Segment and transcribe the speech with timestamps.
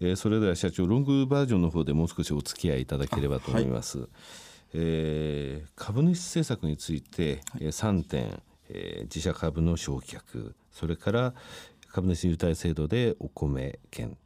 [0.00, 3.98] えー、それでは社長ロングバージョンの方でもう少しお付き合いいただければと思います。
[3.98, 4.08] はい、
[4.74, 11.34] えー、株主政策について、はい、3点、えー、自社株の焼却それから
[11.88, 14.16] 株主優待制度でお米券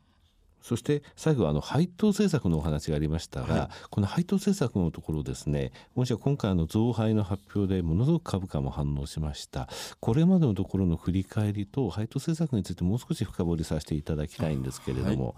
[0.68, 9.66] そして最後はあの配当政策のお話がありましたが、はい、この配当政策のところですね御社今回の増配の発表でものすごく株価も反応しました。
[9.98, 15.34] これまでのところの振り返りと配当政策についてもう少し深掘りさせていただきたいんですけれども。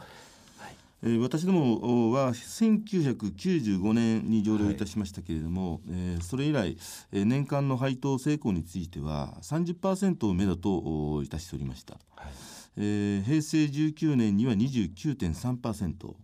[1.03, 6.77] えー、私どもは1995年に上場いたしましたけれども、はい、えー、それ以来、
[7.13, 11.95] えー、年間の配当成功については30%をめどといたしておりました。
[12.17, 16.15] はいえー、平成19年には29.3%、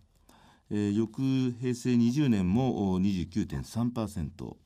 [0.71, 1.21] えー、翌
[1.61, 4.57] 平成20年も29.3%、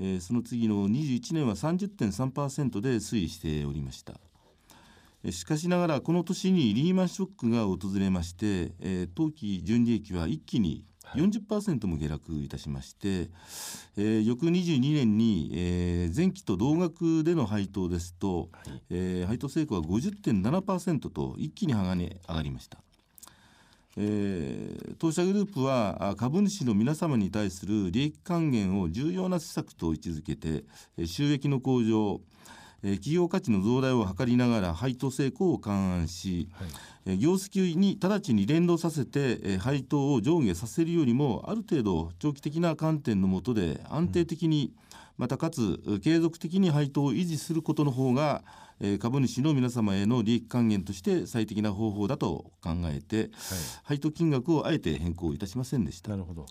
[0.00, 4.20] えー、その次の21年は30.3%で推移しておりました。
[5.30, 10.82] しかしながらこの年にリーマンショックが訪れまして、えー、当期純利益は一気に
[11.14, 13.30] 40%も下落いたしまして、
[13.96, 22.78] えー、翌22年に、えー、前期と同額での配当ですと、はい、えー、配当成功は50.7%と一気に上がり上がりました。
[23.96, 30.64] えー、当社グループは株主の皆様に対する利益還元を重要な施策と位置づけて
[31.06, 32.20] 収益の向上
[32.82, 36.48] 企業価値の増大を図りながら配当成功を勘案し、
[37.04, 44.72] はい、業績に直ちに連動させて配当を上下させるよりもある程度長期的な観点のもとで安定的に、
[45.18, 48.42] またかつ継続的に配当を維持することの方が
[48.98, 53.28] 株主の皆様への利益還元として最適な方法だと考えて、はい、
[53.84, 56.12] 配当金額をあえて変更いたしませんでした。
[56.12, 56.46] なるほど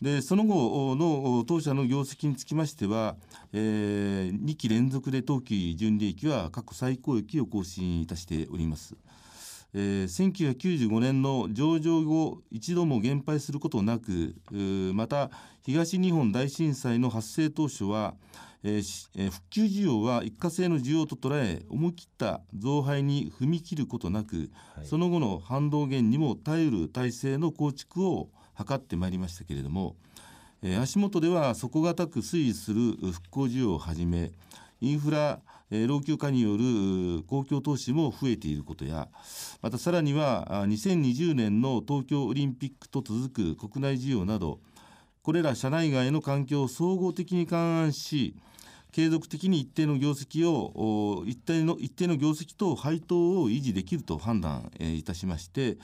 [0.00, 3.16] でその後の当社の業績につきましては、
[3.52, 8.94] えー、2期連続で当期純利益は過去最高益を更新いたしております。
[9.74, 14.34] えー、1995年の上場後一度も減配することなく
[14.94, 15.30] また
[15.64, 18.14] 東日本大震災の発生当初は、
[18.62, 29.96] えーえー、復旧需要は一過性の需要と捉え思い切った増配に踏み切ることなく、はい、その後の反動減にも耐えうる体制の構築を図ってまいりましたけれども、
[30.62, 34.32] えー、足元では底堅く推移する復興需要をはじめ
[34.80, 35.40] インフラ、
[35.70, 39.08] えー、老朽化による公共投資も増えていることや
[39.62, 44.60] またさらには2020年の東京オリンピックと続く国内需要など
[45.22, 48.36] これら社内外の環境を総合的に勘案し
[48.92, 55.76] 継続的に一定の業績を一定の一定の業績と配当を維持できると判断、えー、いたしまして、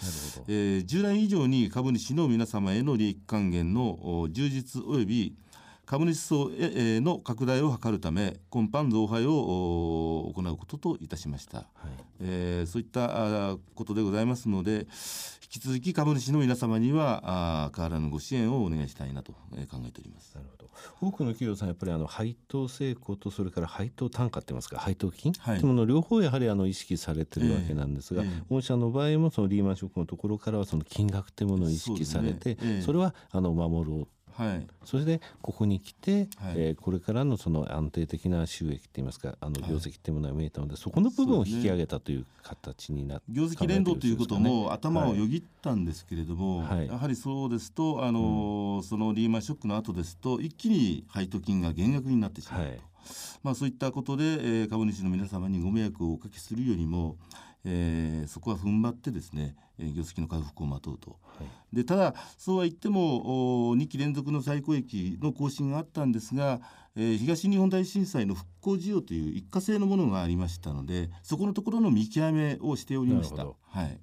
[0.48, 5.36] えー、従来以上に株主の皆様への利益還元の充実及び
[5.84, 11.66] 株主層への拡大を図るため今般増配を行うことといたしました、はい、
[12.20, 14.86] えー、そういったことでございますので
[15.42, 20.34] 引き続き株主の皆様には変わらぬご支援をお願いしたいなと考えております。
[20.34, 20.62] なるほど。
[21.00, 32.72] 多くの企業さんやっぱりあの配当成功とそれから配当単価って言いますか配当金、はい、というもの両方やはりあの意識されてるわけなんですが、えーえー、御社の場合もそのリーマンショックのところからはその金額というものを意識されてそ、ね。
[32.76, 52.91] えー、それはあの守ろうはい、それでここに来て、はい、えー、これからのその安定的な収益っていいますかあの業績っていうものが見えたので、はい、そこの部分を引き上げたという形になって、ね、業績連動ということも頭をよぎったんですけれども、はい、やはりそうですとあの、うん、そのリーマンショックの後ですと一気に配当金が減額になってしまうと。
[53.42, 57.16] まあ、そういったことで、えー、株主の皆様にご迷惑をおかけするよりも、
[57.64, 66.60] えー、そこは踏ん張ってですね業績の回復を待とうと、はい、でただそうは言っても2期連続の最高益の更新があったんですが、
[66.96, 73.44] えー、東日本大震災の復興需要という一過性のものがありましたのでそこのところの見極めをしておりました。
[73.44, 73.98] はい。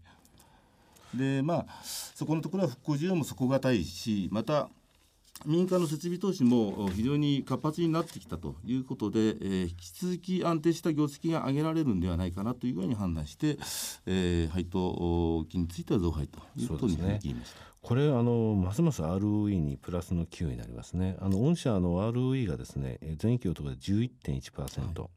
[1.14, 4.70] でまあ、そこのところは復興需要も底堅いしまた
[5.46, 13.58] 民間の設備投資も非常に活発になってきたということで、えー、引き続き安定した業績が上げられるんではないかなというふうに判断して、
[14.06, 17.60] えー、配当金については増配ということに踏み切りました。
[17.82, 21.16] これあのますます ROE にプラスの給与になりますね。
[21.22, 25.10] あの御社の ROE がですね前期のところで11.1%、はい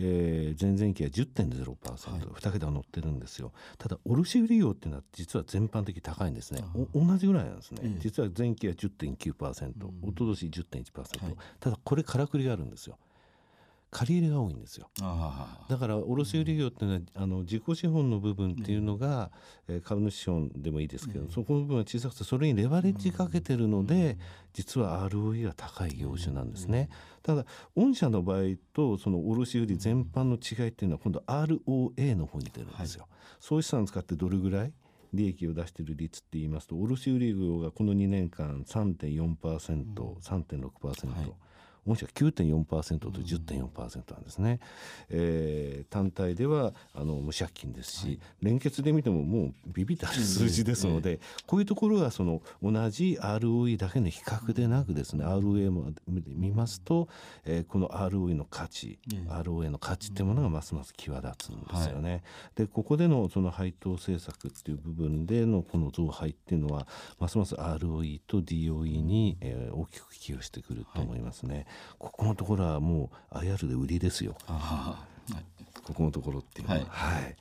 [0.00, 3.52] えー、前々期は10.0%、はい、2桁乗ってるんですよ。
[3.78, 6.62] ただ卸売業っていうのは実は全般的に高いんですね。
[6.94, 12.98] 同じぐらいなんですね、ええ、実は前期は10.9%、うん、一昨年10.1%、はい、ただこれからくりがあるんですよ
[13.90, 14.88] 借り入れが多いんですよ。
[15.68, 19.30] だから卸売業っていうのは、あの自己資本の部分っていうのが、
[19.68, 24.16] うん、株主資本でもいいですけど、そこの部分は小さくてそれにレバレッジかけてるので、
[24.52, 26.88] 実は ROE が高い業種なんですね、
[27.22, 27.44] ただ
[27.76, 33.10] 御社の場合とその卸売全般の違いっていうのは今度 ROA の方に出るんですよ、はい、
[33.40, 34.72] 総資産使ってどれぐらい
[35.12, 41.32] 利益を出している率って言いますと卸売業がこの2年間3.4%、3.6%、はい
[41.86, 44.60] 御社9.4%と10.4%なんですね、
[45.08, 57.08] えー、単体ではあの無借金ですし、はい、連結で見てももうビビったる数字ですので、こういうところはその同じ ROE だけの比較でなくですね、ROA も見ますと、
[57.44, 58.98] えー、この ROE の価値、
[59.28, 62.10] ROA の価値っていうものがますます際立つんですよね。
[62.10, 62.22] はい、
[62.56, 66.86] でここでのその配当政策っていう部分でのこの増配っていうのは
[67.18, 71.54] ますます ROE と DOE に、えー、大きく寄与してくると思いますね。
[71.54, 71.66] はい
[71.98, 74.36] ここのところはもう IR で売りですよ。
[74.46, 74.96] は
[75.30, 75.34] い、
[75.82, 77.36] ここのところっていうのは、はい、はい、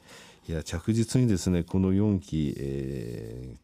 [0.48, 3.56] いや着実にですねこの4期、え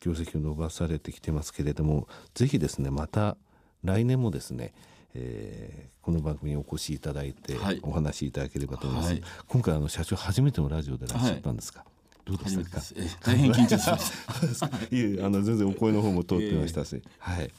[0.00, 3.36] ー、業績を伸ばされてきてますけれどもぜひですねまた
[3.84, 4.72] 来年もですね
[5.18, 11.88] えー、この番組にお越しいただいて、お話しいただければと思います、はい、今回あの社長初めてのラジオでいらっしゃったんですか、はい、
[12.26, 12.82] どうでしたか？
[13.24, 14.66] 大変緊張しました。
[14.94, 17.50] いえあの全然お声の方も通ってましたし、えー、はい。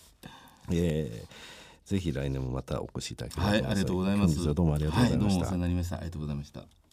[0.71, 1.56] えー
[1.87, 3.69] ぜひ来年もまたお越しいただければと思います。
[3.69, 4.35] はい、ありがとうございます。
[4.35, 5.23] 本日はどうもありがとうございました。
[5.23, 5.95] はい、どうもお世話になりました。
[5.95, 6.86] ありがとうございました。